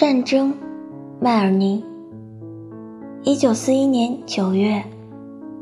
[0.00, 0.54] 战争，
[1.18, 1.84] 迈尔尼。
[3.24, 4.80] 一九四一年九月，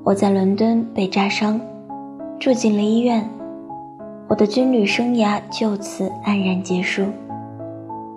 [0.05, 1.59] 我在伦敦被炸伤，
[2.39, 3.27] 住进了医院，
[4.29, 7.07] 我的军旅生涯就此黯然结束。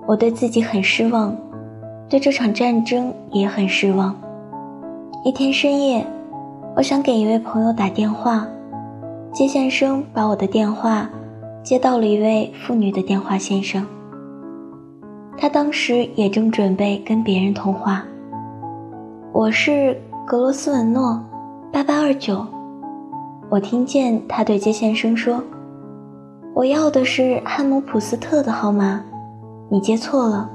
[0.06, 1.34] 我对自己很失望，
[2.10, 4.14] 对这场战争也很失望。
[5.24, 6.06] 一天深夜，
[6.76, 8.46] 我想给一位朋友打电话，
[9.32, 11.10] 接线生把我的电话
[11.64, 13.88] 接到了一位妇女的电话线上。
[15.42, 18.04] 他当时也正准备跟别人通话。
[19.32, 19.98] 我是
[20.28, 21.18] 格罗斯文诺，
[21.72, 22.46] 八八二九。
[23.50, 25.42] 我听见他对接线生说
[26.54, 29.02] ：“我要的是汉姆普斯特的号码，
[29.70, 30.50] 你接错了。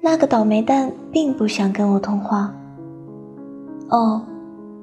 [0.00, 2.52] 那个倒霉蛋并不想跟我通话。”
[3.90, 4.20] 哦，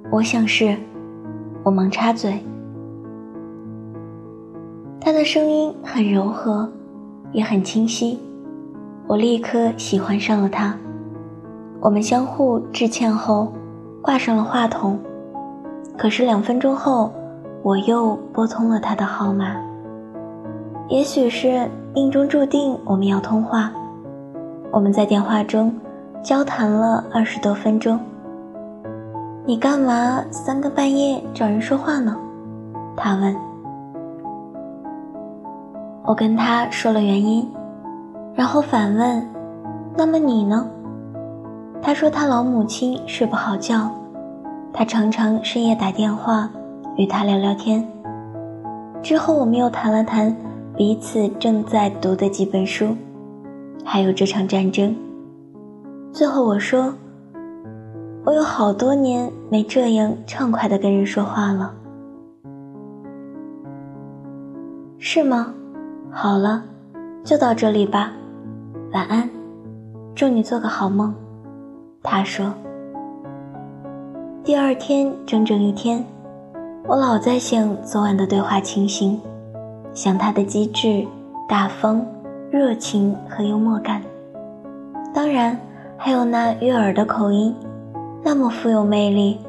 [0.09, 0.73] 我想是。
[1.63, 2.39] 我忙插嘴。
[5.01, 6.71] 他的声音很柔和，
[7.33, 8.17] 也很清晰。
[9.07, 10.73] 我立刻喜欢上了他，
[11.81, 13.51] 我们相互致歉后，
[14.01, 14.97] 挂上了话筒。
[15.97, 17.11] 可是两分钟后，
[17.61, 19.55] 我又拨通了他的号码。
[20.87, 23.71] 也许是命中注定我们要通话，
[24.71, 25.73] 我们在电话中
[26.23, 27.99] 交谈了二十多分钟。
[29.45, 32.15] 你干嘛三更半夜找人说话呢？
[32.95, 33.35] 他问。
[36.03, 37.47] 我跟他说了原因。
[38.33, 39.27] 然后反问
[39.97, 40.67] ：“那么你呢？”
[41.81, 43.91] 他说：“他老母亲睡不好觉，
[44.71, 46.49] 他常常深夜打电话
[46.97, 47.85] 与他聊聊天。”
[49.03, 50.35] 之后我们又谈了谈
[50.75, 52.95] 彼此正在读的几本书，
[53.83, 54.95] 还有这场战争。
[56.13, 56.93] 最后我说
[58.23, 61.73] ：“我有好多年没这样畅快地跟人说话了。”
[64.99, 65.53] 是吗？
[66.11, 66.63] 好了，
[67.23, 68.11] 就到这里吧。
[68.93, 69.29] 晚安，
[70.13, 71.15] 祝你做个好梦。
[72.03, 72.53] 他说。
[74.43, 76.03] 第二天整整一天，
[76.85, 79.17] 我老在想昨晚的对话情形，
[79.93, 81.07] 想他的机智、
[81.47, 82.05] 大方、
[82.51, 84.01] 热情和幽默感，
[85.13, 85.57] 当然
[85.97, 87.55] 还有那悦耳的口音，
[88.21, 89.39] 那么富有魅力，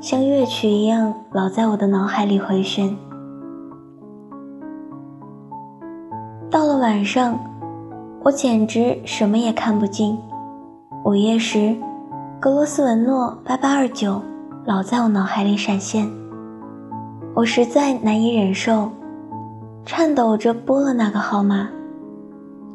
[0.00, 2.96] 像乐曲一样老在我的脑海里回旋。
[6.50, 7.38] 到了晚上。
[8.22, 10.18] 我简直什么也看不进。
[11.04, 11.74] 午夜时，
[12.40, 14.20] 格罗斯文诺八八二九
[14.64, 16.08] 老在我脑海里闪现。
[17.34, 18.90] 我实在难以忍受，
[19.86, 21.68] 颤抖着拨了那个号码。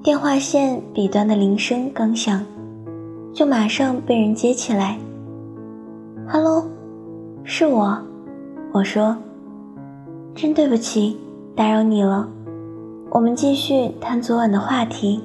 [0.02, 2.42] 电话线笔端的铃声刚响，
[3.34, 4.98] 就马上被人接起来。
[6.26, 6.66] “哈喽，
[7.44, 7.98] 是我。”
[8.72, 9.16] 我说
[10.34, 11.20] ，“真对不起，
[11.56, 12.28] 打扰你了。
[13.12, 15.22] 我们继续谈昨晚的话题。”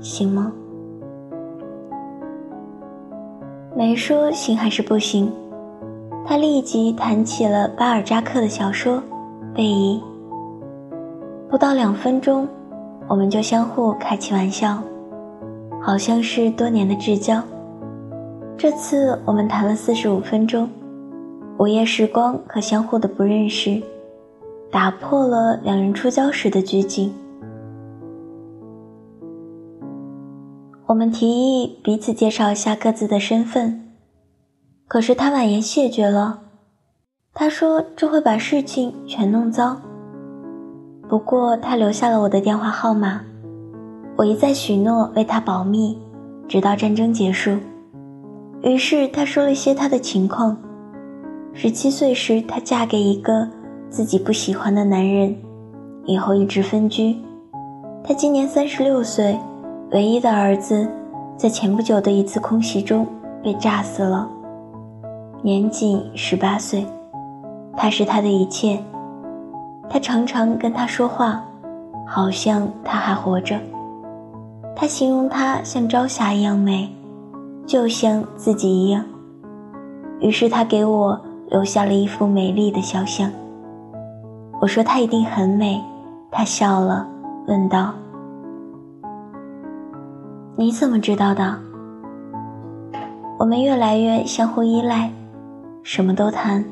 [0.00, 0.52] 行吗？
[3.76, 5.30] 没说行还是不行。
[6.26, 8.96] 他立即谈起了巴尔扎克的小说
[9.54, 10.00] 《贝夷》。
[11.48, 12.46] 不到两分钟，
[13.08, 14.82] 我们就相互开起玩笑，
[15.80, 17.42] 好像是多年的至交。
[18.56, 20.68] 这次我们谈了四十五分钟，
[21.58, 23.80] 午夜时光和相互的不认识，
[24.70, 27.14] 打破了两人初交时的拘谨。
[30.88, 33.90] 我们提议彼此介绍一下各自的身份，
[34.86, 36.40] 可是他婉言谢绝了。
[37.34, 39.76] 他说这会把事情全弄糟。
[41.06, 43.20] 不过他留下了我的电话号码，
[44.16, 45.98] 我一再许诺为他保密，
[46.48, 47.58] 直到战争结束。
[48.62, 50.56] 于是他说了些他的情况：
[51.52, 53.46] 十七岁时她嫁给一个
[53.90, 55.36] 自己不喜欢的男人，
[56.06, 57.14] 以后一直分居。
[58.02, 59.38] 他今年三十六岁。
[59.90, 60.86] 唯一的儿子，
[61.36, 63.06] 在前不久的一次空袭中
[63.42, 64.28] 被炸死了，
[65.40, 66.86] 年仅十八岁。
[67.74, 68.78] 他是他的一切，
[69.88, 71.42] 他常常跟他说话，
[72.06, 73.58] 好像他还活着。
[74.76, 76.90] 他形容他像朝霞一样美，
[77.66, 79.02] 就像自己一样。
[80.20, 81.18] 于是他给我
[81.48, 83.30] 留下了一幅美丽的肖像。
[84.60, 85.80] 我说她一定很美，
[86.30, 87.06] 他笑了，
[87.46, 87.94] 问道。
[90.60, 91.56] 你怎么知道的？
[93.38, 95.08] 我们越来越相互依赖，
[95.84, 96.64] 什么都谈。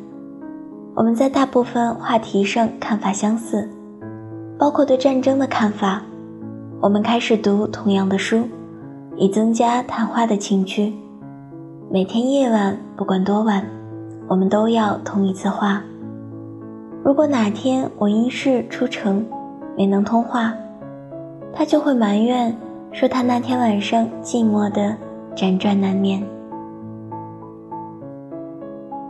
[0.96, 3.70] 我们在大部分话题上看法相似，
[4.58, 6.02] 包括对战争的看法。
[6.80, 8.42] 我们开始读同样的书，
[9.14, 10.92] 以增加谈话的情趣。
[11.88, 13.64] 每天夜晚，不管多晚，
[14.26, 15.80] 我们都要通一次话。
[17.04, 19.24] 如果哪天我因事出城，
[19.76, 20.52] 没能通话，
[21.54, 22.52] 他就会埋怨。
[22.96, 24.96] 说他那天晚上寂寞的
[25.34, 26.22] 辗转难眠。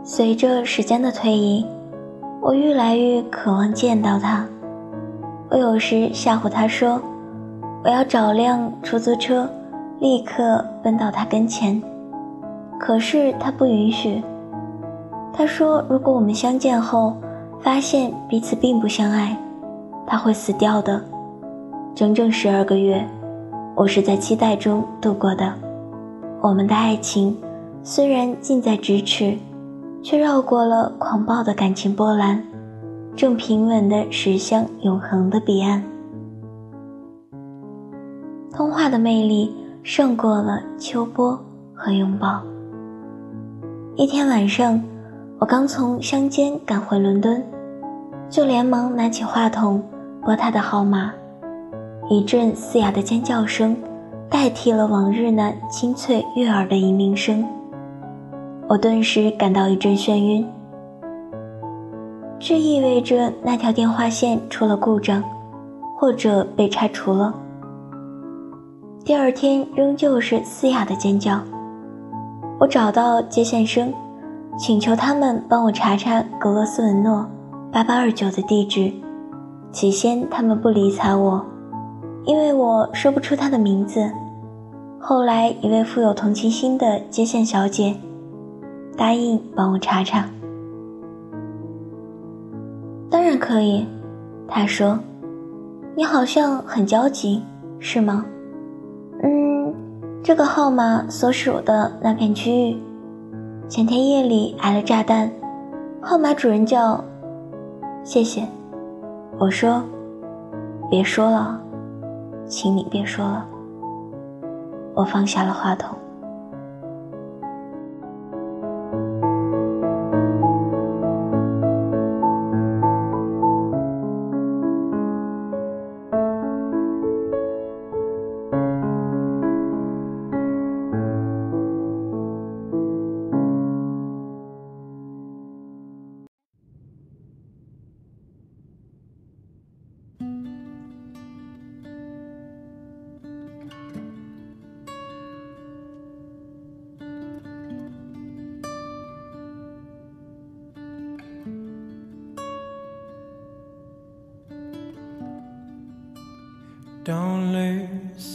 [0.03, 1.65] 随着时间的推移，
[2.41, 4.45] 我愈来愈渴望见到他。
[5.49, 6.99] 我有时吓唬他说
[7.81, 9.49] ：“我要找辆出租车，
[10.01, 11.81] 立刻奔到他跟前。”
[12.77, 14.21] 可是他不允许。
[15.31, 17.15] 他说：“如果我们相见后
[17.61, 19.37] 发现彼此并不相爱，
[20.05, 21.01] 他会死掉的。”
[21.95, 23.01] 整整十二个月，
[23.77, 25.53] 我是在期待中度过的。
[26.41, 27.37] 我们的爱情
[27.83, 29.37] 虽然近在咫尺，
[30.01, 32.41] 却绕过了狂暴的感情波澜，
[33.15, 35.83] 正平稳地驶向永恒的彼岸。
[38.51, 41.39] 通话的魅力胜过了秋波
[41.75, 42.41] 和拥抱。
[43.95, 44.81] 一天晚上，
[45.37, 47.43] 我刚从乡间赶回伦敦，
[48.27, 49.79] 就连忙拿起话筒
[50.23, 51.13] 拨他的号码。
[52.09, 53.75] 一阵嘶哑的尖叫声，
[54.29, 57.45] 代替了往日那清脆悦耳的银铃声。
[58.69, 60.47] 我顿时感到一阵眩晕，
[62.39, 65.21] 这意味着那条电话线出了故障，
[65.97, 67.33] 或者被拆除了。
[69.03, 71.41] 第二天仍旧是嘶哑的尖叫。
[72.57, 73.93] 我找到接线生，
[74.57, 77.29] 请求他们帮我查查格罗斯文诺
[77.69, 78.91] 八八二九的地址。
[79.73, 81.45] 起先他们不理睬我。
[82.27, 84.11] 因为我说不出他的名字，
[84.99, 87.95] 后来一位富有同情心的接线小姐
[88.97, 90.25] 答应帮我查查。
[93.09, 93.87] 当然可以，
[94.45, 94.99] 她说
[95.95, 97.41] ：“你好像很焦急，
[97.79, 98.25] 是吗
[99.23, 99.73] ？”“嗯，
[100.21, 102.77] 这个号码所属的那片区域，
[103.69, 105.31] 前天夜里挨了炸弹，
[106.01, 107.01] 号码主人叫……
[108.03, 108.43] 谢谢。”
[109.39, 109.81] 我说
[110.91, 111.61] ：“别说了。”
[112.47, 113.41] 请你别说，
[114.93, 115.96] 我放下了话筒。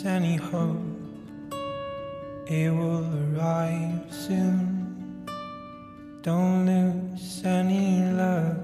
[0.05, 0.77] Any hope,
[2.47, 5.27] it will arrive soon.
[6.23, 8.57] Don't lose any love.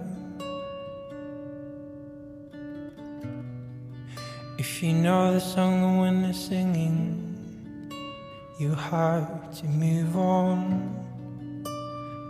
[4.58, 7.24] If you know the song the wind is singing,
[8.58, 10.94] you have to move on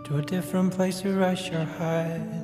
[0.05, 2.38] to a different place to rest your head.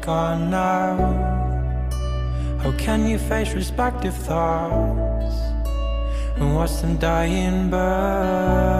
[0.00, 0.96] Gone now?
[2.62, 5.36] How can you face respective thoughts
[6.36, 8.72] and watch them die in birth?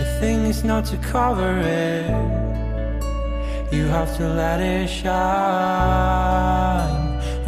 [0.00, 2.10] The thing is not to cover it,
[3.72, 5.14] you have to let it shine.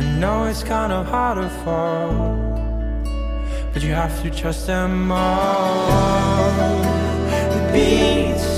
[0.00, 2.12] I know it's kind of hard to fall,
[3.72, 6.97] but you have to trust them all
[7.78, 8.57] beats.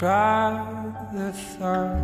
[0.00, 2.00] Brought the thoughts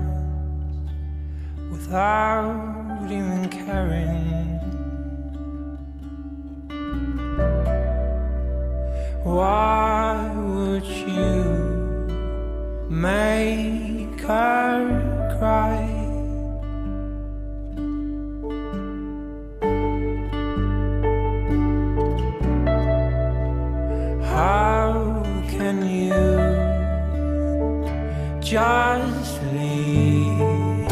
[1.70, 4.55] without even caring.
[28.46, 30.86] just leave.